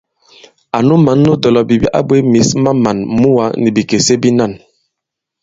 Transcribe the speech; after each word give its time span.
Ànu 0.77 0.93
mǎn 1.05 1.17
nu 1.25 1.31
dɔ̀lɔ̀bìbi 1.41 1.87
a 1.97 1.99
bwě 2.07 2.17
mǐs 2.31 2.49
ma 2.63 2.71
màn 2.83 2.97
muwā 3.19 3.45
nì 3.61 3.69
bìkèse 3.75 4.13
bīnân. 4.21 4.53